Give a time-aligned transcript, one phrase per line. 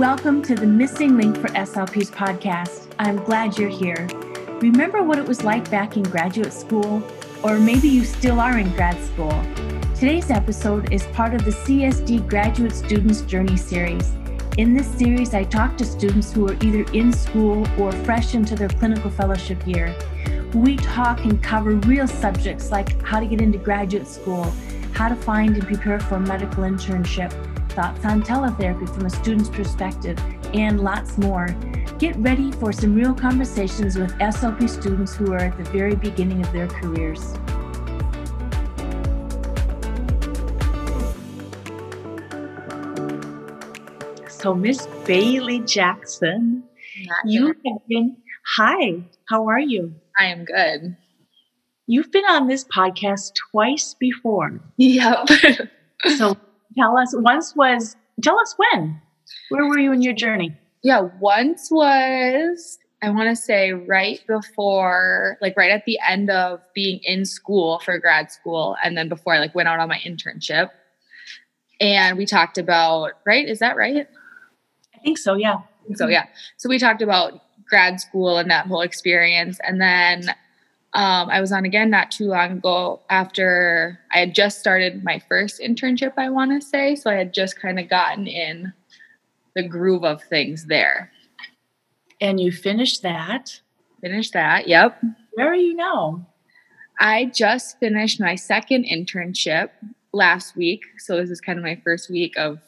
[0.00, 2.90] welcome to the Missing Link for SLPs podcast.
[2.98, 4.08] I'm glad you're here.
[4.62, 7.02] Remember what it was like back in graduate school,
[7.42, 9.30] or maybe you still are in grad school.
[9.94, 14.12] Today's episode is part of the CSD Graduate Students Journey series.
[14.56, 18.54] In this series, I talk to students who are either in school or fresh into
[18.54, 19.94] their clinical fellowship year.
[20.54, 24.52] We talk and cover real subjects like how to get into graduate school,
[24.92, 27.30] how to find and prepare for a medical internship
[27.70, 30.18] thoughts on teletherapy from a student's perspective,
[30.52, 31.46] and lots more.
[32.00, 36.44] Get ready for some real conversations with SLP students who are at the very beginning
[36.44, 37.34] of their careers.
[44.28, 46.64] So, Miss Bailee Jackson,
[47.24, 48.16] you have been,
[48.56, 49.94] hi, how are you?
[50.18, 50.96] I am good.
[51.86, 54.60] You've been on this podcast twice before.
[54.76, 55.28] Yep.
[56.16, 56.36] so,
[56.76, 59.00] tell us once was tell us when
[59.48, 65.36] where were you in your journey yeah once was i want to say right before
[65.40, 69.34] like right at the end of being in school for grad school and then before
[69.34, 70.70] i like went out on my internship
[71.80, 74.06] and we talked about right is that right
[74.94, 75.56] i think so yeah
[75.94, 80.34] so yeah so we talked about grad school and that whole experience and then
[80.92, 85.22] um, I was on again not too long ago after I had just started my
[85.28, 86.96] first internship, I want to say.
[86.96, 88.72] So I had just kind of gotten in
[89.54, 91.12] the groove of things there.
[92.20, 93.60] And you finished that?
[94.00, 95.00] Finished that, yep.
[95.34, 96.26] Where are you now?
[96.98, 99.70] I just finished my second internship
[100.12, 100.82] last week.
[100.98, 102.58] So this is kind of my first week of,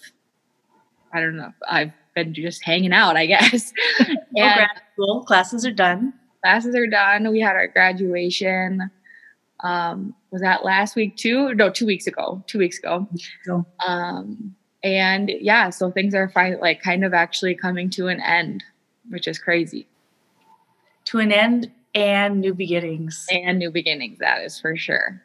[1.12, 3.72] I don't know, I've been just hanging out, I guess.
[4.36, 7.30] and grad school classes are done classes are done.
[7.30, 8.90] We had our graduation.
[9.60, 11.54] Um, was that last week too?
[11.54, 12.42] No, two weeks ago.
[12.46, 13.06] Two weeks ago.
[13.86, 18.64] Um, and yeah, so things are fine, like kind of actually coming to an end,
[19.08, 19.86] which is crazy.
[21.06, 23.26] To an end and new beginnings.
[23.30, 25.22] And new beginnings, that is for sure.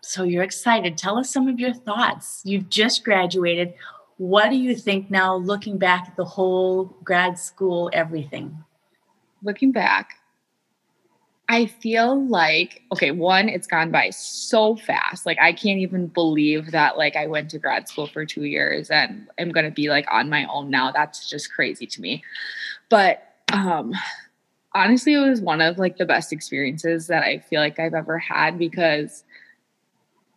[0.00, 0.98] So you're excited.
[0.98, 2.42] Tell us some of your thoughts.
[2.44, 3.74] You've just graduated.
[4.22, 8.56] What do you think now, looking back at the whole grad school, everything?
[9.42, 10.14] Looking back,
[11.48, 15.26] I feel like okay, one, it's gone by so fast.
[15.26, 18.90] Like I can't even believe that like I went to grad school for 2 years
[18.90, 20.92] and I'm going to be like on my own now.
[20.92, 22.22] That's just crazy to me.
[22.90, 23.92] But um
[24.72, 28.18] honestly, it was one of like the best experiences that I feel like I've ever
[28.18, 29.24] had because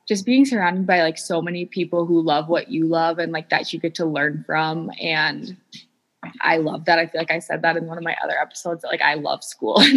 [0.07, 3.49] just being surrounded by like so many people who love what you love and like
[3.49, 5.57] that you get to learn from and
[6.41, 6.99] I love that.
[6.99, 8.83] I feel like I said that in one of my other episodes.
[8.83, 9.79] Like I love school.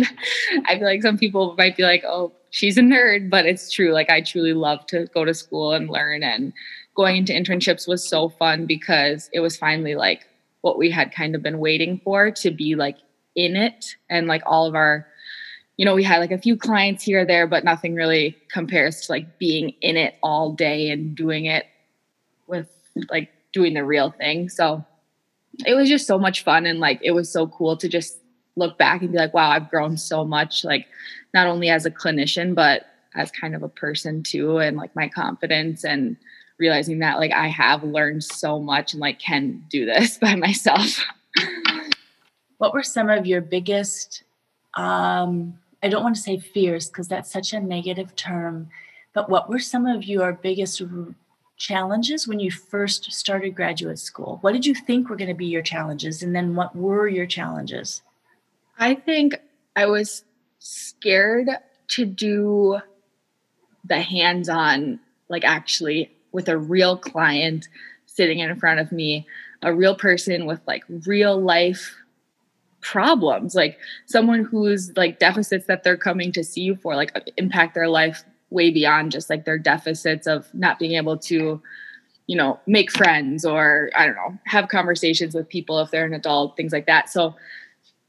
[0.50, 3.70] And I feel like some people might be like, "Oh, she's a nerd," but it's
[3.70, 3.92] true.
[3.92, 6.22] Like I truly love to go to school and learn.
[6.22, 6.52] And
[6.94, 10.26] going into internships was so fun because it was finally like
[10.62, 12.98] what we had kind of been waiting for to be like
[13.34, 15.06] in it, and like all of our,
[15.78, 19.06] you know, we had like a few clients here or there, but nothing really compares
[19.06, 21.64] to like being in it all day and doing it
[22.46, 22.68] with
[23.10, 24.50] like doing the real thing.
[24.50, 24.84] So
[25.66, 28.18] it was just so much fun and like it was so cool to just
[28.56, 30.86] look back and be like wow i've grown so much like
[31.32, 35.08] not only as a clinician but as kind of a person too and like my
[35.08, 36.16] confidence and
[36.58, 41.04] realizing that like i have learned so much and like can do this by myself
[42.58, 44.24] what were some of your biggest
[44.74, 48.68] um i don't want to say fears because that's such a negative term
[49.12, 50.80] but what were some of your biggest
[51.58, 54.38] challenges when you first started graduate school?
[54.40, 56.22] What did you think were going to be your challenges?
[56.22, 58.02] And then what were your challenges?
[58.78, 59.36] I think
[59.76, 60.24] I was
[60.60, 61.48] scared
[61.88, 62.78] to do
[63.84, 67.68] the hands on, like actually with a real client
[68.06, 69.26] sitting in front of me,
[69.62, 71.96] a real person with like real life
[72.90, 77.74] problems, like someone who's like deficits that they're coming to see you for, like impact
[77.74, 81.60] their life way beyond just like their deficits of not being able to
[82.26, 86.14] you know make friends or i don't know have conversations with people if they're an
[86.14, 87.10] adult things like that.
[87.10, 87.34] So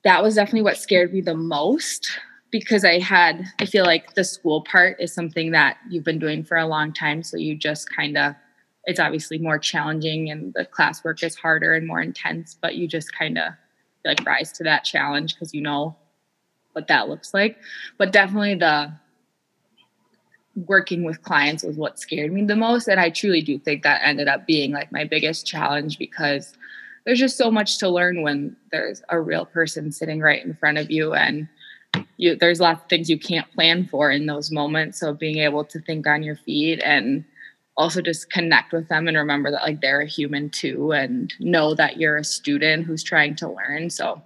[0.06, 2.10] that was definitely what scared me the most
[2.50, 6.46] because i had i feel like the school part is something that you've been doing
[6.46, 7.22] for a long time.
[7.22, 8.34] So you just kind of
[8.86, 13.14] it's obviously more challenging and the classwork is harder and more intense but you just
[13.14, 13.54] kind of
[14.06, 15.96] like rise to that challenge because you know
[16.74, 17.57] what that looks like
[17.98, 18.92] but definitely the
[20.68, 22.88] working with clients was what scared me the most.
[22.88, 26.54] And I truly do think that ended up being like my biggest challenge because
[27.06, 30.78] there's just so much to learn when there's a real person sitting right in front
[30.78, 31.48] of you and
[32.18, 35.00] you there's lots of things you can't plan for in those moments.
[35.00, 37.24] So being able to think on your feet and
[37.80, 41.74] also just connect with them and remember that like they're a human too and know
[41.74, 43.90] that you're a student who's trying to learn.
[43.90, 44.22] So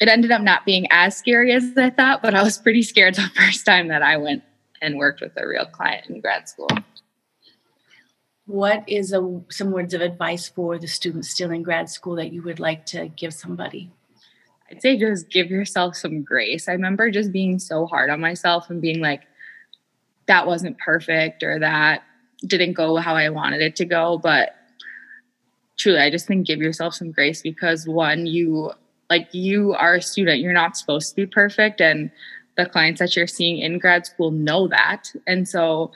[0.00, 3.14] it ended up not being as scary as I thought, but I was pretty scared
[3.16, 4.44] the first time that I went
[4.80, 6.68] and worked with a real client in grad school.
[8.46, 12.32] What is a, some words of advice for the students still in grad school that
[12.32, 13.90] you would like to give somebody?
[14.70, 16.68] I'd say just give yourself some grace.
[16.68, 19.22] I remember just being so hard on myself and being like,
[20.26, 22.04] that wasn't perfect or that
[22.46, 24.18] didn't go how I wanted it to go.
[24.18, 24.54] But
[25.78, 28.72] truly, I just think give yourself some grace because one, you
[29.10, 31.80] like you are a student, you're not supposed to be perfect.
[31.80, 32.10] And
[32.56, 35.12] the clients that you're seeing in grad school know that.
[35.26, 35.92] And so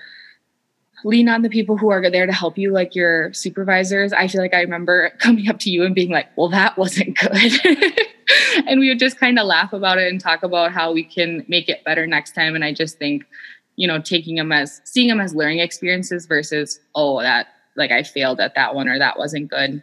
[1.05, 4.13] lean on the people who are there to help you, like your supervisors.
[4.13, 7.17] I feel like I remember coming up to you and being like, well, that wasn't
[7.19, 7.53] good.
[8.67, 11.45] and we would just kind of laugh about it and talk about how we can
[11.49, 12.55] make it better next time.
[12.55, 13.25] And I just think,
[13.77, 18.03] you know, taking them as seeing them as learning experiences versus, oh, that like I
[18.03, 19.83] failed at that one or that wasn't good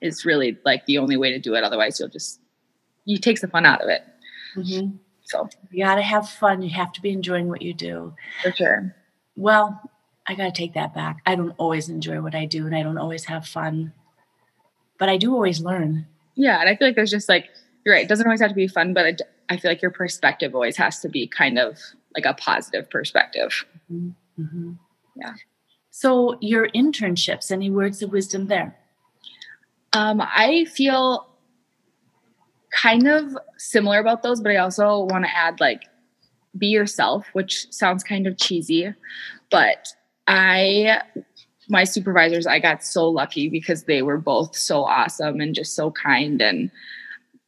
[0.00, 1.64] is really like the only way to do it.
[1.64, 2.40] Otherwise, you'll just,
[3.04, 4.02] you takes the fun out of it.
[4.56, 4.96] Mm-hmm.
[5.24, 6.62] So you got to have fun.
[6.62, 8.14] You have to be enjoying what you do.
[8.42, 8.94] For sure.
[9.36, 9.80] Well,
[10.28, 11.20] I got to take that back.
[11.26, 13.92] I don't always enjoy what I do and I don't always have fun,
[14.98, 16.06] but I do always learn.
[16.34, 16.60] Yeah.
[16.60, 17.48] And I feel like there's just like,
[17.84, 18.04] you're right.
[18.04, 21.00] It doesn't always have to be fun, but I feel like your perspective always has
[21.00, 21.78] to be kind of
[22.14, 23.64] like a positive perspective.
[23.90, 24.42] Mm-hmm.
[24.42, 24.72] mm-hmm.
[25.16, 25.34] Yeah.
[25.90, 28.76] So your internships, any words of wisdom there?
[29.92, 31.28] Um, I feel
[32.72, 35.84] kind of similar about those, but I also want to add like
[36.58, 38.92] be yourself, which sounds kind of cheesy,
[39.50, 39.88] but
[40.26, 41.02] I
[41.68, 45.90] my supervisors, I got so lucky because they were both so awesome and just so
[45.90, 46.70] kind and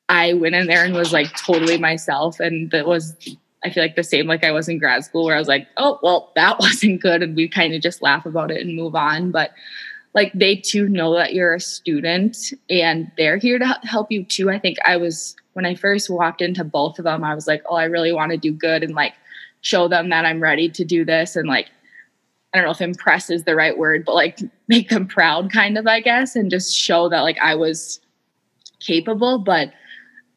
[0.08, 3.16] I went in there and was like totally myself and that was
[3.66, 5.66] I feel like the same like I was in grad school where I was like,
[5.76, 8.94] "Oh, well, that wasn't good." And we kind of just laugh about it and move
[8.94, 9.52] on, but
[10.14, 12.36] like they too know that you're a student
[12.70, 14.50] and they're here to help you too.
[14.50, 17.62] I think I was when I first walked into both of them, I was like,
[17.68, 19.14] oh, I really want to do good and like
[19.62, 21.68] show them that I'm ready to do this and like
[22.54, 24.38] I don't know if impress is the right word, but like
[24.68, 28.00] make them proud kind of, I guess, and just show that like I was
[28.80, 29.72] capable, but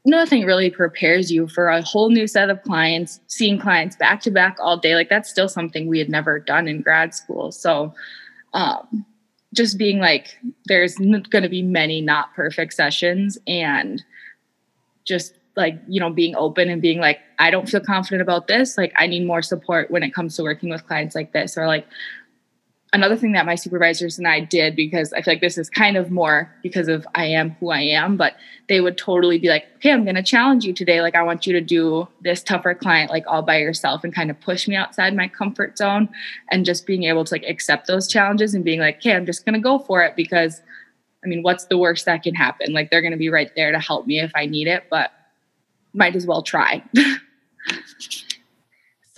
[0.09, 4.31] nothing really prepares you for a whole new set of clients, seeing clients back to
[4.31, 4.95] back all day.
[4.95, 7.51] Like that's still something we had never done in grad school.
[7.51, 7.93] So
[8.53, 9.05] um
[9.53, 14.03] just being like there's going to be many not perfect sessions and
[15.05, 18.77] just like you know being open and being like i don't feel confident about this
[18.77, 21.67] like i need more support when it comes to working with clients like this or
[21.67, 21.87] like
[22.91, 25.95] another thing that my supervisors and I did because I feel like this is kind
[25.95, 28.35] of more because of I am who I am, but
[28.67, 31.01] they would totally be like, okay, I'm going to challenge you today.
[31.01, 34.31] Like, I want you to do this tougher client, like all by yourself and kind
[34.31, 36.09] of push me outside my comfort zone
[36.51, 39.45] and just being able to like accept those challenges and being like, okay, I'm just
[39.45, 40.61] going to go for it because
[41.23, 42.73] I mean, what's the worst that can happen?
[42.73, 45.11] Like, they're going to be right there to help me if I need it, but
[45.93, 46.83] might as well try.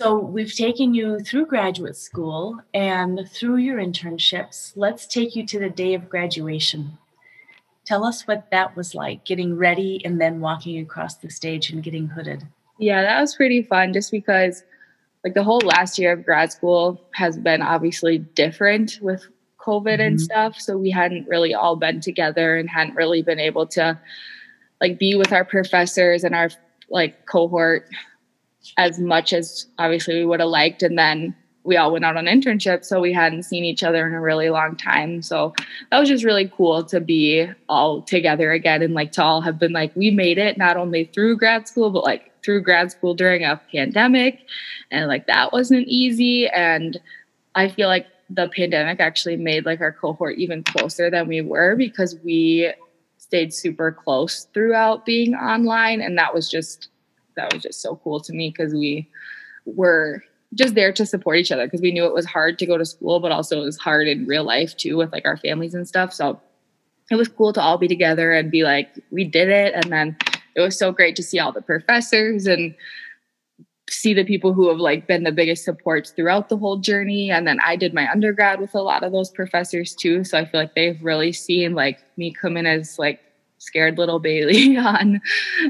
[0.02, 4.72] So we've taken you through graduate school and through your internships.
[4.74, 6.98] Let's take you to the day of graduation.
[7.84, 11.84] Tell us what that was like getting ready and then walking across the stage and
[11.84, 12.42] getting hooded.
[12.78, 14.64] Yeah, that was pretty fun just because
[15.22, 19.24] like the whole last year of grad school has been obviously different with
[19.60, 20.00] COVID mm-hmm.
[20.00, 20.58] and stuff.
[20.58, 24.00] So we hadn't really all been together and hadn't really been able to
[24.80, 26.50] like be with our professors and our
[26.90, 27.86] like cohort
[28.76, 30.82] as much as obviously we would have liked.
[30.82, 34.14] And then we all went out on internships, so we hadn't seen each other in
[34.14, 35.22] a really long time.
[35.22, 35.54] So
[35.90, 39.58] that was just really cool to be all together again and like to all have
[39.58, 43.14] been like, we made it not only through grad school, but like through grad school
[43.14, 44.40] during a pandemic.
[44.90, 46.48] And like that wasn't easy.
[46.48, 47.00] And
[47.54, 51.76] I feel like the pandemic actually made like our cohort even closer than we were
[51.76, 52.72] because we
[53.18, 56.00] stayed super close throughout being online.
[56.00, 56.88] And that was just
[57.36, 59.08] that was just so cool to me because we
[59.64, 60.22] were
[60.54, 62.84] just there to support each other because we knew it was hard to go to
[62.84, 65.88] school, but also it was hard in real life too with like our families and
[65.88, 66.12] stuff.
[66.12, 66.40] So
[67.10, 69.74] it was cool to all be together and be like, we did it.
[69.74, 70.16] And then
[70.54, 72.74] it was so great to see all the professors and
[73.88, 77.30] see the people who have like been the biggest supports throughout the whole journey.
[77.30, 80.24] And then I did my undergrad with a lot of those professors too.
[80.24, 83.20] So I feel like they've really seen like me come in as like
[83.62, 85.20] scared little Bailee on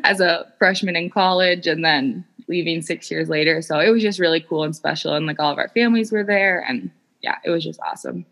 [0.05, 3.63] as a freshman in college and then leaving six years later.
[3.63, 5.15] So it was just really cool and special.
[5.15, 6.65] And like all of our families were there.
[6.69, 8.27] And yeah, it was just awesome.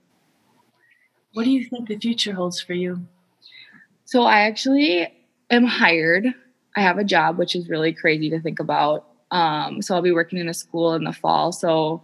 [1.32, 3.06] What do you think the future holds for you?
[4.04, 5.08] So I actually
[5.50, 6.34] am hired
[6.76, 9.06] I have a job, which is really crazy to think about.
[9.30, 11.52] Um, so I'll be working in a school in the fall.
[11.52, 12.02] So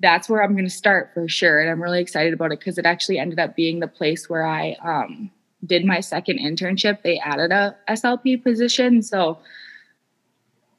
[0.00, 1.60] that's where I'm going to start for sure.
[1.60, 4.44] And I'm really excited about it because it actually ended up being the place where
[4.44, 5.30] I um,
[5.64, 7.02] did my second internship.
[7.02, 9.02] They added a SLP position.
[9.02, 9.38] So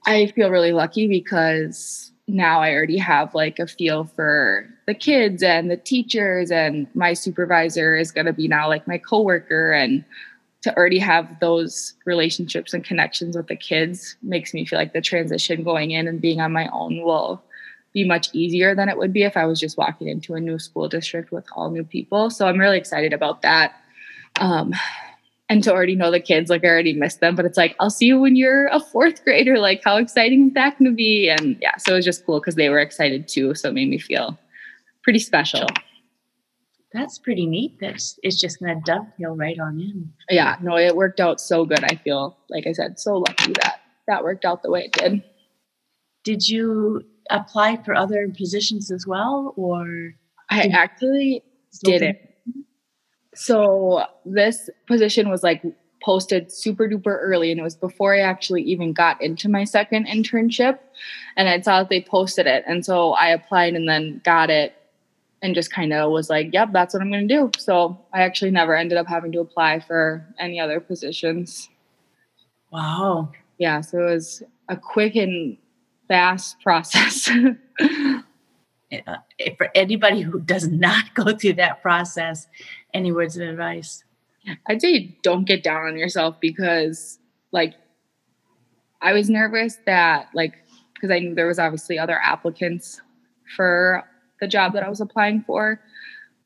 [0.06, 5.44] I feel really lucky because now I already have like a feel for the kids
[5.44, 9.72] and the teachers, and my supervisor is going to be now like my coworker.
[9.72, 10.04] And
[10.62, 15.02] to already have those relationships and connections with the kids makes me feel like the
[15.02, 17.44] transition going in and being on my own will
[17.94, 20.58] be much easier than it would be if I was just walking into a new
[20.58, 22.32] school district with all new people.
[22.32, 23.76] So I'm really excited about that.
[24.40, 24.74] Um,
[25.48, 27.90] and to already know the kids, like I already missed them, but it's like, I'll
[27.90, 29.60] see you when you're a fourth grader.
[29.60, 31.30] Like, how exciting is that going to be?
[31.30, 33.54] And yeah, so it was just cool because they were excited too.
[33.54, 34.38] So it made me feel
[35.04, 35.68] pretty special.
[36.94, 37.78] That's pretty neat.
[37.80, 40.14] That's it's just going to dovetail right on in.
[40.30, 41.84] Yeah, no, it worked out so good.
[41.84, 45.24] I feel like I said, so lucky that that worked out the way it did.
[46.24, 50.14] Did you apply for other positions as well, or
[50.50, 51.44] I actually
[51.84, 52.18] didn't.
[53.36, 55.64] So this position was like
[56.04, 60.08] posted super duper early, and it was before I actually even got into my second
[60.08, 60.80] internship.
[61.36, 64.76] And I saw that they posted it, and so I applied and then got it,
[65.42, 68.22] and just kind of was like, "Yep, that's what I'm going to do." So I
[68.22, 71.70] actually never ended up having to apply for any other positions.
[72.72, 73.32] Wow.
[73.58, 75.58] Yeah, so it was a quick and
[76.08, 77.30] fast process.
[79.08, 79.16] Uh,
[79.58, 82.48] for anybody who does not go through that process,
[82.96, 84.04] any words of advice?
[84.68, 87.20] I'd say don't get down on yourself because,
[87.52, 87.74] like,
[89.02, 90.54] I was nervous that, like,
[90.94, 93.02] because I knew there was obviously other applicants
[93.56, 94.04] for
[94.40, 95.80] the job that I was applying for,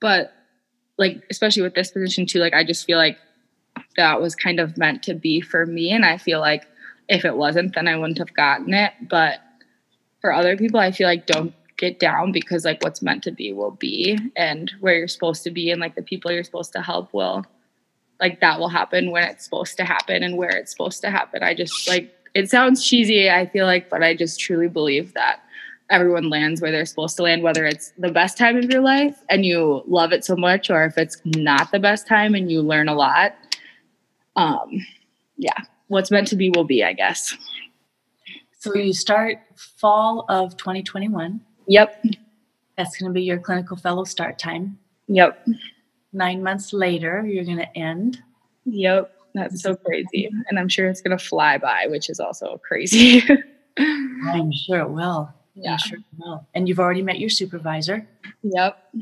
[0.01, 0.33] but
[0.97, 3.17] like, especially with this position too, like, I just feel like
[3.95, 6.67] that was kind of meant to be for me, and I feel like
[7.07, 9.39] if it wasn't, then I wouldn't have gotten it, but
[10.19, 13.53] for other people, I feel like don't get down because like what's meant to be
[13.53, 16.81] will be and where you're supposed to be and like the people you're supposed to
[16.81, 17.45] help will
[18.19, 21.41] like that will happen when it's supposed to happen and where it's supposed to happen.
[21.41, 25.39] I just like it sounds cheesy, I feel like, but I just truly believe that
[25.89, 29.23] everyone lands where they're supposed to land, whether it's the best time of your life
[29.29, 32.61] and you love it so much, or if it's not the best time and you
[32.61, 33.35] learn a lot.
[34.35, 34.85] Um,
[35.37, 35.57] yeah,
[35.87, 37.35] what's meant to be will be, I guess.
[38.59, 41.41] So you start fall of 2021.
[41.69, 42.03] Yep.
[42.77, 44.77] That's going to be your clinical fellow start time.
[45.07, 45.47] Yep.
[46.11, 48.21] Nine months later, you're going to end.
[48.65, 49.15] Yep.
[49.35, 50.29] That's so crazy.
[50.49, 53.23] And I'm sure it's going to fly by, which is also crazy.
[53.77, 55.31] I'm sure it will.
[55.53, 55.73] Yeah.
[55.73, 56.47] I'm sure it will.
[56.55, 58.07] And you've already met your supervisor.
[58.41, 58.95] Yep.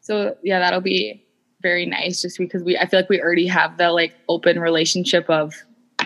[0.00, 1.22] So, yeah, that'll be
[1.60, 5.28] very nice just because we, I feel like we already have the like open relationship
[5.28, 5.54] of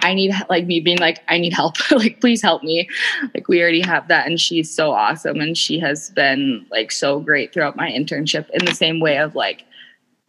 [0.06, 1.74] I need like me being like, I need help.
[1.90, 2.88] like, please help me.
[3.34, 4.28] Like, we already have that.
[4.28, 5.40] And she's so awesome.
[5.40, 9.34] And she has been like so great throughout my internship in the same way of
[9.34, 9.64] like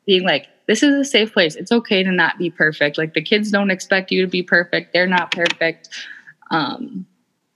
[0.07, 1.55] being like, this is a safe place.
[1.55, 2.97] It's okay to not be perfect.
[2.97, 4.93] Like, the kids don't expect you to be perfect.
[4.93, 5.89] They're not perfect.
[6.49, 7.05] Um,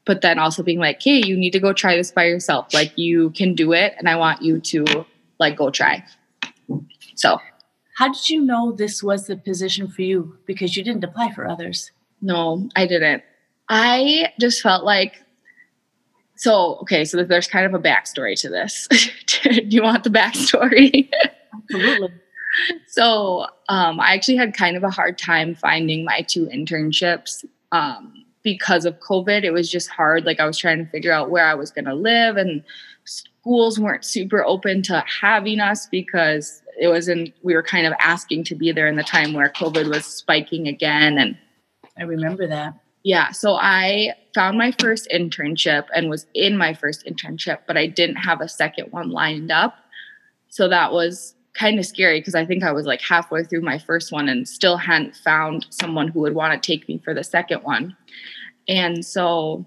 [0.06, 2.72] but then also being like, hey, you need to go try this by yourself.
[2.72, 3.96] Like, you can do it.
[3.98, 5.06] And I want you to
[5.40, 6.06] like go try.
[7.16, 7.40] So,
[7.96, 10.38] how did you know this was the position for you?
[10.46, 11.92] Because you didn't apply for others.
[12.22, 13.24] No, I didn't.
[13.70, 15.24] I just felt like
[16.42, 18.88] so okay, so there's kind of a backstory to this.
[19.44, 21.08] Do you want the backstory?
[21.54, 22.14] Absolutely.
[22.88, 28.26] so um, I actually had kind of a hard time finding my two internships um,
[28.44, 29.44] because of COVID.
[29.44, 30.26] It was just hard.
[30.26, 32.64] Like I was trying to figure out where I was going to live, and
[33.06, 37.34] schools weren't super open to having us because it wasn't.
[37.44, 40.68] We were kind of asking to be there in the time where COVID was spiking
[40.68, 41.38] again, and
[41.98, 42.76] I remember that.
[43.04, 43.32] Yeah.
[43.32, 48.18] So I found my first internship and was in my first internship, but I didn't
[48.18, 49.76] have a second one lined up.
[50.50, 53.78] So that was kind of scary because I think I was like halfway through my
[53.78, 57.24] first one and still hadn't found someone who would want to take me for the
[57.24, 57.98] second one.
[58.68, 59.66] And so,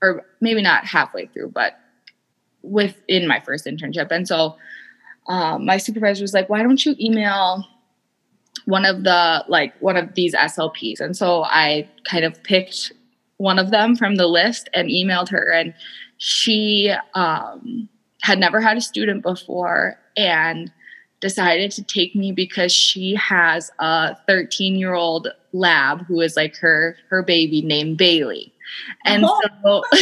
[0.00, 1.78] or maybe not halfway through, but
[2.62, 4.10] within my first internship.
[4.10, 4.56] And so
[5.26, 7.64] um, my supervisor was like, why don't you email
[8.64, 11.00] one of the like one of these SLPs.
[11.00, 12.92] And so I kind of picked
[13.38, 15.74] one of them from the list and emailed her and
[16.18, 17.88] she um,
[18.22, 20.70] had never had a student before and
[21.20, 26.56] decided to take me because she has a 13 year old lab who is like
[26.56, 28.51] her her baby named Bailey.
[29.04, 29.24] And
[29.64, 29.82] so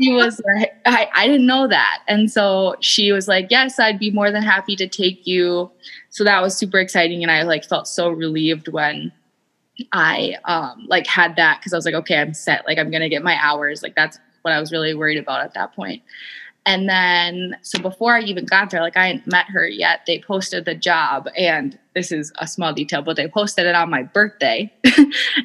[0.00, 2.02] she was like, I, I didn't know that.
[2.08, 5.70] And so she was like, Yes, I'd be more than happy to take you.
[6.10, 7.22] So that was super exciting.
[7.22, 9.12] And I like felt so relieved when
[9.92, 12.64] I um like had that because I was like, okay, I'm set.
[12.66, 13.82] Like I'm gonna get my hours.
[13.82, 16.02] Like that's what I was really worried about at that point.
[16.66, 20.20] And then, so before I even got there, like I hadn't met her yet, they
[20.20, 21.28] posted the job.
[21.36, 24.72] And this is a small detail, but they posted it on my birthday.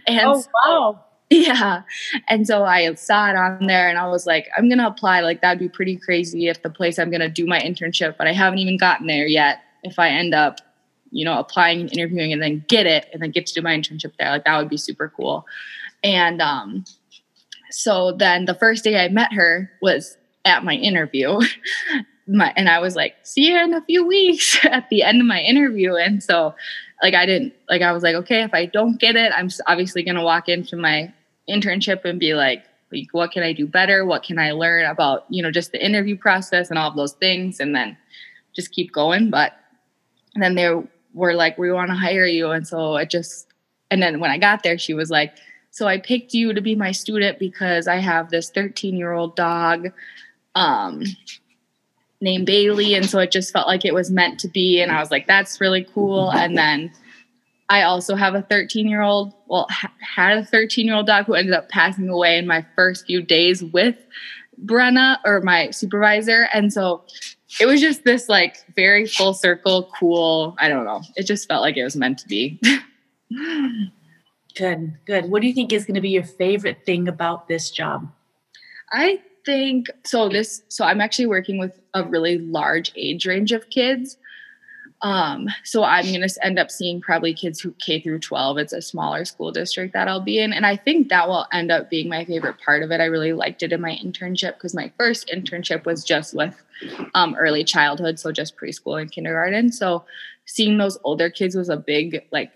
[0.07, 1.05] and oh, wow.
[1.31, 1.83] Yeah.
[2.27, 5.21] And so I saw it on there and I was like, I'm going to apply.
[5.21, 8.25] Like, that'd be pretty crazy if the place I'm going to do my internship, but
[8.25, 9.61] I haven't even gotten there yet.
[9.83, 10.59] If I end up,
[11.11, 13.75] you know, applying and interviewing and then get it and then get to do my
[13.75, 15.45] internship there, like, that would be super cool.
[16.03, 16.83] And um,
[17.69, 21.39] so then the first day I met her was at my interview.
[22.27, 25.27] my, and I was like, see you in a few weeks at the end of
[25.27, 25.95] my interview.
[25.95, 26.55] And so,
[27.03, 30.01] like, I didn't, like, I was like, okay, if I don't get it, I'm obviously
[30.01, 31.13] going to walk into my
[31.49, 34.05] internship and be like, like what can I do better?
[34.05, 37.13] What can I learn about, you know, just the interview process and all of those
[37.13, 37.59] things?
[37.59, 37.97] And then
[38.55, 39.29] just keep going.
[39.29, 39.53] But
[40.35, 40.69] then they
[41.13, 42.51] were like, we want to hire you.
[42.51, 43.47] And so it just,
[43.91, 45.35] and then when I got there, she was like,
[45.71, 49.35] so I picked you to be my student because I have this 13 year old
[49.35, 49.89] dog
[50.55, 51.03] um,
[52.21, 52.95] named Bailey.
[52.95, 54.81] And so it just felt like it was meant to be.
[54.81, 56.31] And I was like, that's really cool.
[56.31, 56.91] And then
[57.69, 61.25] I also have a 13 year old, well, ha- had a 13 year old dog
[61.25, 63.95] who ended up passing away in my first few days with
[64.65, 66.49] Brenna or my supervisor.
[66.53, 67.03] And so
[67.59, 70.55] it was just this like very full circle, cool.
[70.59, 71.01] I don't know.
[71.15, 72.59] It just felt like it was meant to be.
[74.55, 75.29] good, good.
[75.29, 78.11] What do you think is going to be your favorite thing about this job?
[78.91, 83.69] I think so this so i'm actually working with a really large age range of
[83.69, 84.17] kids
[85.01, 88.73] um so i'm going to end up seeing probably kids who k through 12 it's
[88.73, 91.89] a smaller school district that i'll be in and i think that will end up
[91.89, 94.91] being my favorite part of it i really liked it in my internship because my
[94.97, 96.61] first internship was just with
[97.13, 100.03] um, early childhood so just preschool and kindergarten so
[100.45, 102.51] seeing those older kids was a big like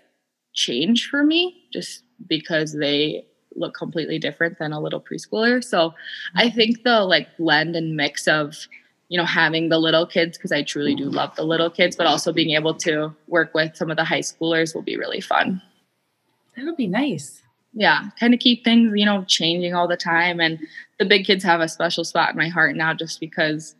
[0.52, 5.62] change for me just because they look completely different than a little preschooler.
[5.62, 5.94] So
[6.34, 8.66] I think the like blend and mix of,
[9.08, 12.06] you know, having the little kids, because I truly do love the little kids, but
[12.06, 15.60] also being able to work with some of the high schoolers will be really fun.
[16.56, 17.42] That'll be nice.
[17.72, 20.40] Yeah, kind of keep things, you know, changing all the time.
[20.40, 20.58] And
[20.98, 23.74] the big kids have a special spot in my heart now just because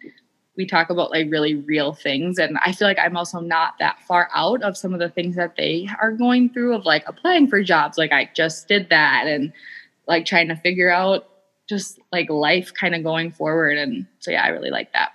[0.57, 4.01] we talk about like really real things and i feel like i'm also not that
[4.07, 7.49] far out of some of the things that they are going through of like applying
[7.49, 9.53] for jobs like i just did that and
[10.07, 11.29] like trying to figure out
[11.69, 15.13] just like life kind of going forward and so yeah i really like that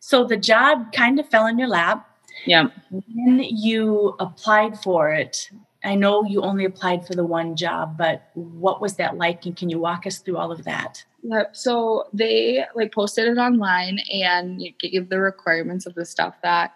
[0.00, 2.08] so the job kind of fell in your lap
[2.46, 5.50] yeah when you applied for it
[5.84, 9.56] i know you only applied for the one job but what was that like and
[9.56, 11.56] can you walk us through all of that Yep.
[11.56, 16.72] So they like posted it online and gave the requirements of the stuff that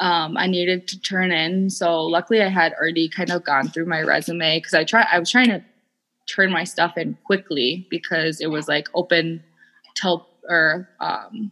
[0.00, 1.70] um, I needed to turn in.
[1.70, 5.06] So luckily, I had already kind of gone through my resume because I try.
[5.10, 5.64] I was trying to
[6.26, 9.42] turn my stuff in quickly because it was like open
[9.94, 11.50] till or um,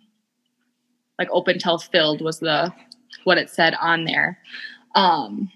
[1.18, 2.72] like open till filled was the
[3.24, 4.38] what it said on there.
[4.94, 5.50] Um,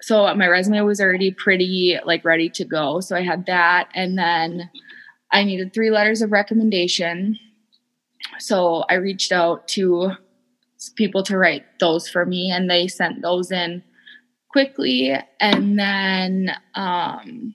[0.00, 3.00] so my resume was already pretty like ready to go.
[3.00, 4.70] So I had that, and then
[5.30, 7.38] I needed three letters of recommendation.
[8.38, 10.12] So I reached out to
[10.96, 13.82] people to write those for me, and they sent those in
[14.50, 15.16] quickly.
[15.40, 17.54] And then um,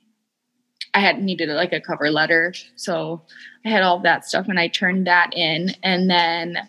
[0.97, 2.55] I had needed like a cover letter.
[2.75, 3.21] So
[3.63, 5.75] I had all that stuff, and I turned that in.
[5.83, 6.67] And then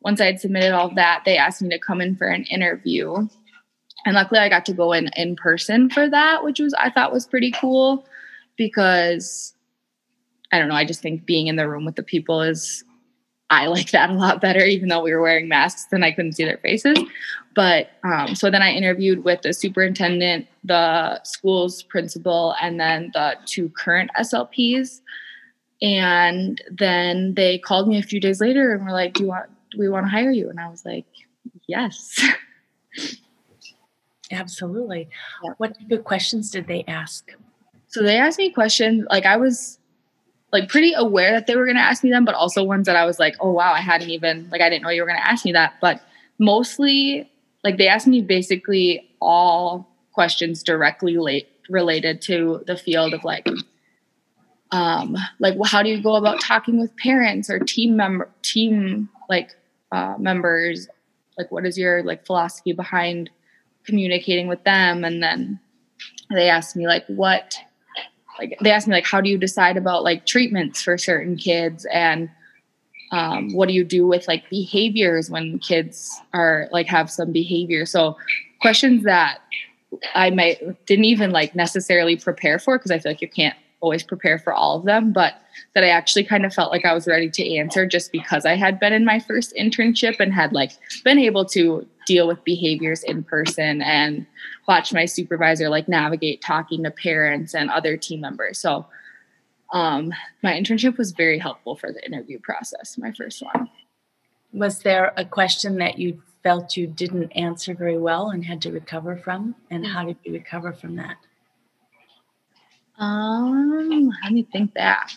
[0.00, 3.26] once I had submitted all that, they asked me to come in for an interview.
[4.06, 7.12] And luckily, I got to go in in person for that, which was I thought
[7.12, 8.06] was pretty cool
[8.56, 9.54] because
[10.52, 10.76] I don't know.
[10.76, 12.84] I just think being in the room with the people is,
[13.50, 16.32] I like that a lot better, even though we were wearing masks and I couldn't
[16.34, 16.98] see their faces.
[17.54, 23.36] But um, so then I interviewed with the superintendent, the school's principal, and then the
[23.46, 25.00] two current SLPs.
[25.80, 29.46] And then they called me a few days later and were like, "Do you want?
[29.70, 31.06] Do we want to hire you?" And I was like,
[31.66, 32.20] "Yes."
[34.30, 35.08] Absolutely.
[35.44, 35.52] Yeah.
[35.56, 37.30] What type of questions did they ask?
[37.86, 39.77] So they asked me questions like I was
[40.52, 42.96] like pretty aware that they were going to ask me them, but also ones that
[42.96, 45.20] I was like, oh wow, I hadn't even like I didn't know you were going
[45.20, 45.74] to ask me that.
[45.80, 46.00] But
[46.38, 47.30] mostly,
[47.64, 53.46] like they asked me basically all questions directly late, related to the field of like,
[54.70, 59.08] um, like well, how do you go about talking with parents or team member team
[59.28, 59.54] like
[59.92, 60.88] uh, members?
[61.36, 63.30] Like, what is your like philosophy behind
[63.84, 65.04] communicating with them?
[65.04, 65.60] And then
[66.30, 67.56] they asked me like, what
[68.38, 71.86] like they asked me like how do you decide about like treatments for certain kids?
[71.92, 72.30] And
[73.10, 77.86] um, what do you do with like behaviors when kids are like have some behavior?
[77.86, 78.16] So
[78.60, 79.38] questions that
[80.14, 84.02] I might didn't even like necessarily prepare for because I feel like you can't always
[84.02, 85.34] prepare for all of them, but
[85.74, 88.56] that I actually kind of felt like I was ready to answer just because I
[88.56, 90.72] had been in my first internship and had like
[91.04, 94.26] been able to deal with behaviors in person and
[94.66, 98.58] watch my supervisor like navigate talking to parents and other team members.
[98.58, 98.86] So
[99.72, 100.12] um,
[100.42, 103.68] my internship was very helpful for the interview process, my first one.
[104.52, 108.72] Was there a question that you felt you didn't answer very well and had to
[108.72, 109.54] recover from?
[109.70, 111.16] And how did you recover from that?
[112.98, 115.10] Um, let me think back.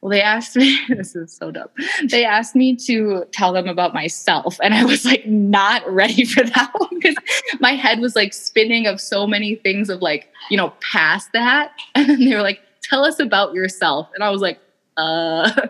[0.00, 1.68] Well, they asked me, this is so dumb.
[2.08, 4.56] They asked me to tell them about myself.
[4.62, 7.16] And I was like, not ready for that one because
[7.60, 11.72] my head was like spinning of so many things of like, you know, past that.
[11.94, 14.08] And then they were like, tell us about yourself.
[14.14, 14.60] And I was like,
[14.96, 15.50] uh,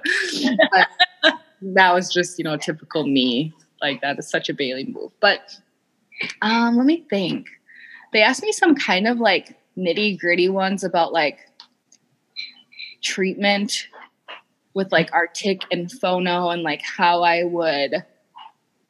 [1.63, 3.55] that was just, you know, typical me.
[3.81, 5.13] Like that is such a Bailee move.
[5.21, 5.57] But
[6.43, 7.47] um, let me think.
[8.13, 11.39] They asked me some kind of like nitty gritty ones about like
[13.03, 13.89] treatment
[14.75, 18.05] with like Artic and Phono and like how I would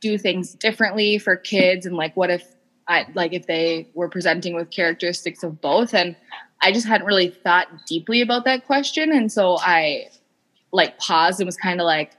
[0.00, 2.46] do things differently for kids and like what if
[2.88, 5.94] I like if they were presenting with characteristics of both.
[5.94, 6.14] And
[6.60, 9.12] I just hadn't really thought deeply about that question.
[9.12, 10.08] And so I
[10.72, 12.12] like paused and was kind of like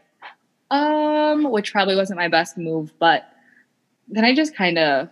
[0.72, 3.24] um which probably wasn't my best move but
[4.10, 5.10] then I just kind of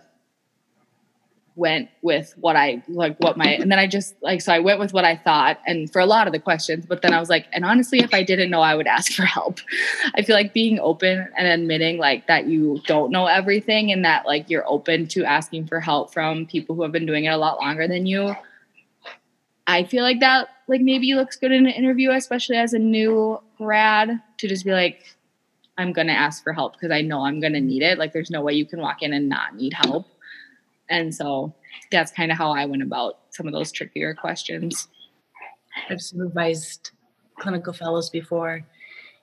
[1.56, 4.78] went with what I like what my and then I just like so I went
[4.78, 7.30] with what I thought and for a lot of the questions but then I was
[7.30, 9.60] like and honestly if I didn't know I would ask for help.
[10.14, 14.26] I feel like being open and admitting like that you don't know everything and that
[14.26, 17.38] like you're open to asking for help from people who have been doing it a
[17.38, 18.36] lot longer than you.
[19.66, 23.40] I feel like that like maybe looks good in an interview especially as a new
[23.56, 25.16] grad to just be like
[25.78, 27.98] I'm to ask for help because I know I'm to need it.
[27.98, 30.06] Like there's no way you can walk in and not need help.
[30.88, 31.54] And so
[31.90, 34.88] that's kind of how I went about some of those trickier questions.
[35.90, 36.90] I've supervised
[37.38, 38.64] clinical fellows before,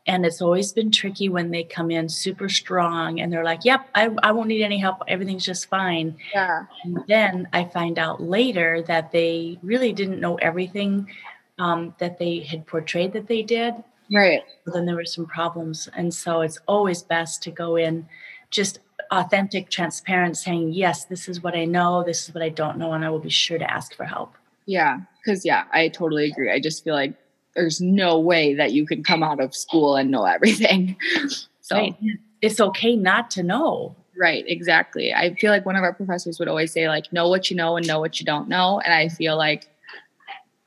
[0.05, 3.89] and it's always been tricky when they come in super strong and they're like, Yep,
[3.95, 4.97] I, I won't need any help.
[5.07, 6.17] Everything's just fine.
[6.33, 6.65] Yeah.
[6.83, 11.09] And then I find out later that they really didn't know everything
[11.57, 13.75] um, that they had portrayed that they did.
[14.11, 14.41] Right.
[14.65, 15.87] But then there were some problems.
[15.95, 18.05] And so it's always best to go in
[18.49, 18.79] just
[19.13, 22.93] authentic, transparent, saying, yes, this is what I know, this is what I don't know,
[22.93, 24.33] and I will be sure to ask for help.
[24.65, 25.01] Yeah.
[25.25, 26.51] Cause yeah, I totally agree.
[26.51, 27.13] I just feel like
[27.55, 30.97] there's no way that you can come out of school and know everything.
[31.65, 31.95] So right.
[32.41, 33.95] it's okay not to know.
[34.17, 35.13] Right, exactly.
[35.13, 37.77] I feel like one of our professors would always say, like, know what you know
[37.77, 38.81] and know what you don't know.
[38.81, 39.69] And I feel like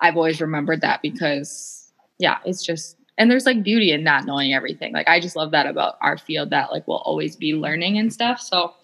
[0.00, 4.52] I've always remembered that because, yeah, it's just and there's like beauty in not knowing
[4.52, 4.92] everything.
[4.92, 8.12] Like i just love that about our field that like we'll always be learning and
[8.12, 8.40] stuff.
[8.40, 8.74] So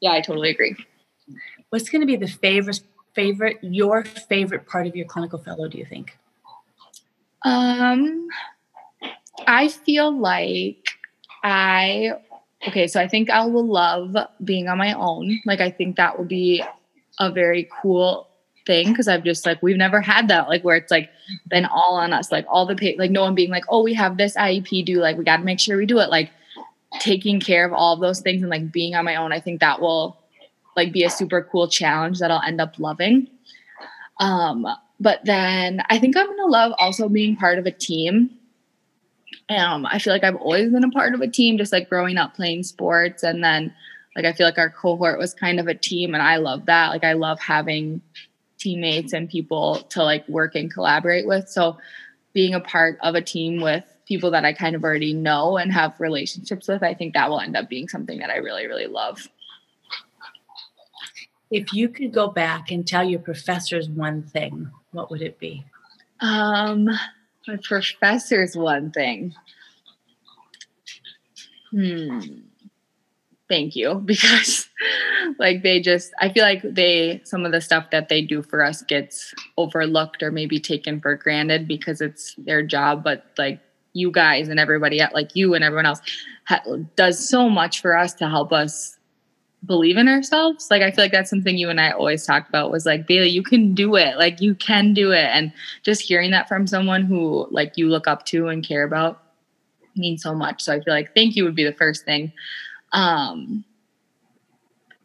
[0.00, 0.76] yeah i totally agree.
[1.70, 2.80] What's going to be the favorite
[3.14, 6.16] favorite your favorite part of your clinical fellow do you think?
[7.42, 8.28] Um
[9.46, 10.88] i feel like
[11.44, 12.12] i
[12.66, 15.40] okay so i think i will love being on my own.
[15.46, 16.62] Like i think that will be
[17.18, 18.27] a very cool
[18.68, 21.10] thing because I've just like we've never had that like where it's like
[21.48, 23.94] been all on us like all the pay like no one being like oh we
[23.94, 26.10] have this IEP do like we got to make sure we do it.
[26.10, 26.30] Like
[27.00, 29.60] taking care of all of those things and like being on my own I think
[29.60, 30.18] that will
[30.76, 33.28] like be a super cool challenge that I'll end up loving.
[34.20, 34.66] Um
[35.00, 38.30] but then I think I'm going to love also being part of a team.
[39.48, 42.18] Um I feel like I've always been a part of a team just like growing
[42.18, 43.72] up playing sports and then
[44.14, 46.88] like I feel like our cohort was kind of a team and I love that.
[46.88, 48.02] Like I love having
[48.58, 51.48] teammates and people to like work and collaborate with.
[51.48, 51.78] So
[52.32, 55.72] being a part of a team with people that I kind of already know and
[55.72, 58.86] have relationships with, I think that will end up being something that I really, really
[58.86, 59.28] love.
[61.50, 65.64] If you could go back and tell your professors one thing, what would it be?
[66.20, 66.84] Um,
[67.46, 69.34] my professors one thing.
[71.70, 72.47] Hmm
[73.48, 74.68] thank you because
[75.38, 78.62] like they just i feel like they some of the stuff that they do for
[78.62, 83.60] us gets overlooked or maybe taken for granted because it's their job but like
[83.94, 86.00] you guys and everybody like you and everyone else
[86.46, 86.62] ha-
[86.96, 88.98] does so much for us to help us
[89.66, 90.68] believe in ourselves.
[90.70, 93.30] Like i feel like that's something you and i always talked about was like Bailee
[93.30, 94.16] you can do it.
[94.16, 95.24] Like you can do it.
[95.24, 99.22] And just hearing that from someone who like you look up to and care about
[99.96, 100.62] means so much.
[100.62, 102.32] So i feel like thank you would be the first thing
[102.92, 103.64] um,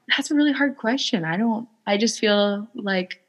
[0.10, 1.26] that's a really hard question.
[1.26, 3.22] I don't, I just feel like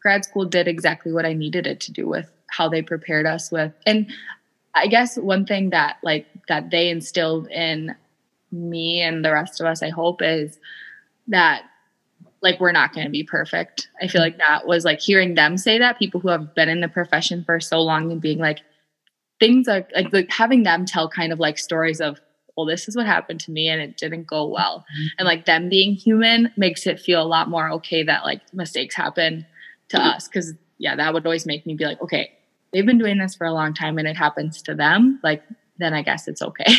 [0.00, 3.50] grad school did exactly what I needed it to do with how they prepared us
[3.50, 3.72] with.
[3.86, 4.10] And
[4.74, 7.94] I guess one thing that like that they instilled in
[8.52, 10.58] me and the rest of us, I hope, is
[11.28, 11.64] that
[12.40, 13.88] like we're not going to be perfect.
[14.00, 16.80] I feel like that was like hearing them say that people who have been in
[16.80, 18.60] the profession for so long and being like
[19.40, 22.20] things are like, like having them tell kind of like stories of
[22.58, 25.06] well this is what happened to me and it didn't go well mm-hmm.
[25.18, 28.94] and like them being human makes it feel a lot more okay that like mistakes
[28.94, 29.46] happen
[29.88, 30.08] to mm-hmm.
[30.08, 32.32] us cuz yeah that would always make me be like okay
[32.72, 35.42] they've been doing this for a long time and it happens to them like
[35.78, 36.66] then I guess it's okay.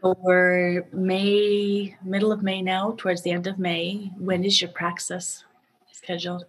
[0.00, 4.12] So we're May, middle of May now, towards the end of May.
[4.16, 5.44] When is your praxis
[5.90, 6.44] scheduled?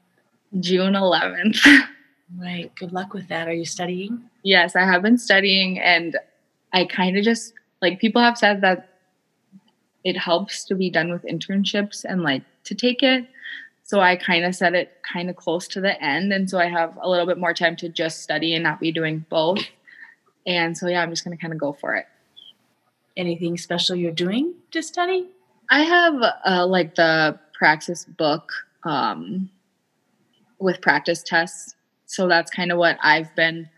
[0.59, 1.57] June 11th.
[2.37, 2.71] Right.
[2.75, 3.47] Good luck with that.
[3.47, 4.21] Are you studying?
[4.43, 6.15] Yes, I have been studying and
[6.73, 8.89] I kind of just like people have said that
[10.03, 13.27] it helps to be done with internships and like to take it.
[13.83, 16.31] So I kind of set it kind of close to the end.
[16.31, 18.91] And so I have a little bit more time to just study and not be
[18.91, 19.63] doing both.
[20.45, 22.05] And so, yeah, I'm just going to kind of go for it.
[23.17, 25.27] Anything special you're doing to study?
[25.69, 26.13] I have
[26.45, 28.51] uh, like the praxis book
[28.83, 29.49] um,
[30.59, 31.75] with practice tests.
[32.05, 33.69] So that's kind of what I've been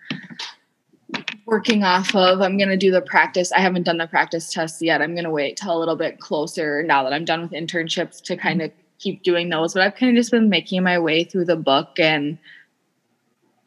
[1.51, 2.41] working off of.
[2.41, 3.51] I'm going to do the practice.
[3.51, 5.01] I haven't done the practice tests yet.
[5.01, 8.21] I'm going to wait till a little bit closer now that I'm done with internships
[8.23, 9.73] to kind of keep doing those.
[9.73, 12.39] But I've kind of just been making my way through the book and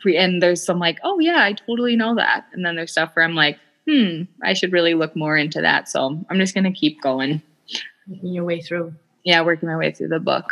[0.06, 2.46] and there's some like, oh yeah, I totally know that.
[2.52, 5.88] And then there's stuff where I'm like, hmm, I should really look more into that.
[5.88, 7.40] So I'm just gonna keep going.
[8.06, 8.94] Working your way through.
[9.24, 10.50] Yeah, working my way through the book.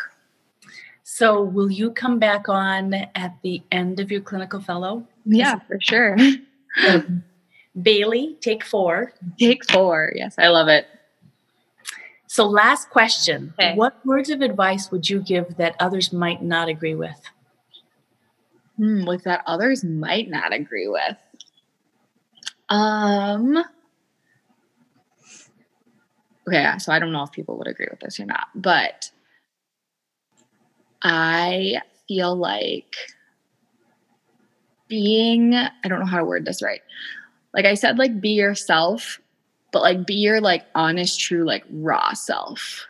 [1.02, 5.06] So will you come back on at the end of your clinical fellow?
[5.26, 6.16] Yeah, for sure.
[6.88, 7.24] Um,
[7.78, 9.12] Bailee, take four.
[9.38, 10.12] Take four.
[10.14, 10.86] Yes, I love it.
[12.26, 13.74] So, last question okay.
[13.74, 17.20] What words of advice would you give that others might not agree with?
[18.76, 21.16] hmm, with that others might not agree with.
[22.68, 23.62] Um,
[26.48, 29.10] okay, so I don't know if people would agree with this or not, but
[31.02, 32.94] I feel like
[34.92, 36.82] being, I don't know how to word this right.
[37.54, 39.18] Like I said, like be yourself,
[39.72, 42.86] but like be your like honest, true, like raw self.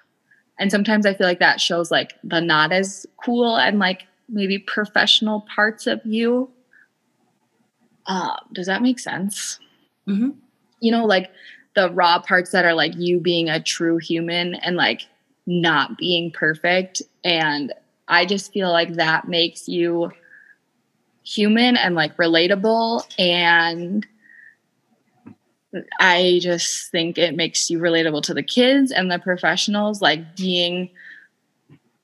[0.59, 4.59] And sometimes I feel like that shows like the not as cool and like maybe
[4.59, 6.51] professional parts of you.
[8.07, 9.61] Uh, does that make sense?
[10.09, 10.31] Mm-hmm.
[10.81, 11.31] You know, like
[11.77, 15.03] the raw parts that are like you being a true human and like
[15.47, 17.01] not being perfect.
[17.23, 17.73] And
[18.09, 20.11] I just feel like that makes you
[21.25, 23.05] human and like relatable.
[23.19, 24.07] And
[26.01, 30.91] I just think it makes you relatable to the kids and the professionals, like being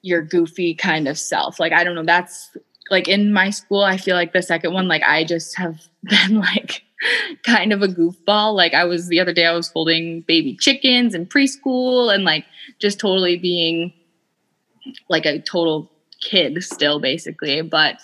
[0.02, 1.60] your goofy kind of self.
[1.60, 2.56] Like, I don't know, that's
[2.90, 6.40] like in my school, I feel like the second one, like, I just have been
[6.40, 6.82] like
[7.44, 8.54] kind of a goofball.
[8.54, 12.44] Like, I was the other day, I was holding baby chickens in preschool and like
[12.78, 13.92] just totally being
[15.10, 15.90] like a total
[16.22, 17.60] kid still, basically.
[17.60, 18.00] But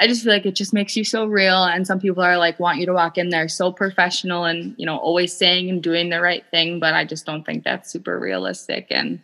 [0.00, 1.64] I just feel like it just makes you so real.
[1.64, 4.86] And some people are like, want you to walk in there so professional and, you
[4.86, 6.80] know, always saying and doing the right thing.
[6.80, 8.86] But I just don't think that's super realistic.
[8.90, 9.20] And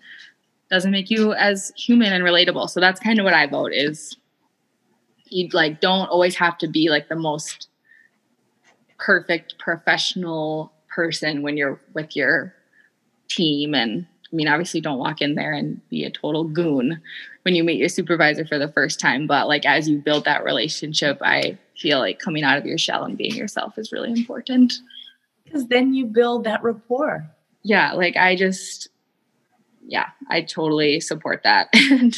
[0.71, 2.69] doesn't make you as human and relatable.
[2.69, 4.17] So that's kind of what I vote is
[5.29, 7.69] you like don't always have to be like the most
[8.99, 12.55] perfect professional person when you're with your
[13.29, 17.01] team and I mean obviously don't walk in there and be a total goon
[17.43, 20.45] when you meet your supervisor for the first time but like as you build that
[20.45, 24.75] relationship I feel like coming out of your shell and being yourself is really important
[25.45, 27.31] because then you build that rapport
[27.63, 28.89] yeah like I just
[29.87, 31.69] yeah, I totally support that.
[31.75, 32.17] and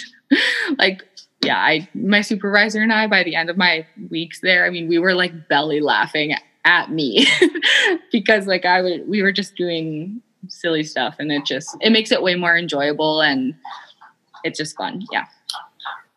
[0.79, 1.05] like,
[1.45, 4.89] yeah, I my supervisor and I by the end of my weeks there, I mean,
[4.89, 7.27] we were like belly laughing at me
[8.13, 12.13] because like I would we were just doing silly stuff and it just it makes
[12.13, 13.55] it way more enjoyable and
[14.45, 15.05] it's just fun.
[15.13, 15.27] Yeah.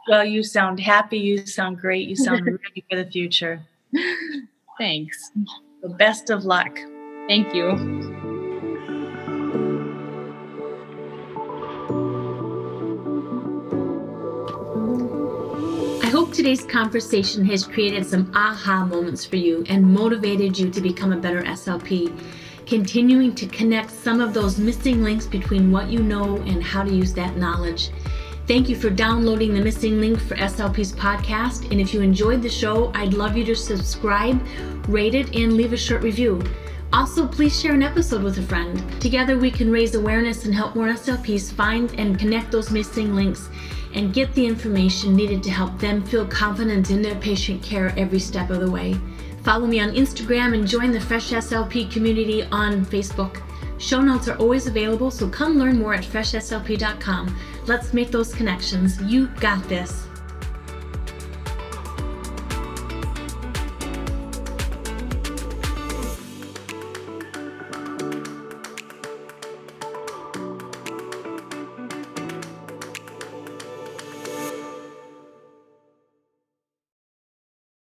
[0.07, 3.61] Well, you sound happy, you sound great, you sound ready for the future.
[4.77, 5.31] Thanks.
[5.81, 6.79] The best of luck.
[7.27, 7.69] Thank you.
[16.03, 20.81] I hope today's conversation has created some aha moments for you and motivated you to
[20.81, 22.11] become a better SLP,
[22.65, 26.93] continuing to connect some of those missing links between what you know and how to
[26.93, 27.91] use that knowledge.
[28.47, 31.71] Thank you for downloading the missing link for SLP's podcast.
[31.71, 34.45] And if you enjoyed the show, I'd love you to subscribe,
[34.87, 36.41] rate it, and leave a short review.
[36.91, 38.83] Also, please share an episode with a friend.
[38.99, 43.47] Together, we can raise awareness and help more SLPs find and connect those missing links
[43.93, 48.19] and get the information needed to help them feel confident in their patient care every
[48.19, 48.99] step of the way.
[49.43, 53.41] Follow me on Instagram and join the Fresh SLP community on Facebook.
[53.79, 57.35] Show notes are always available, so come learn more at freshslp.com.
[57.65, 59.01] Let's make those connections.
[59.01, 60.07] You got this.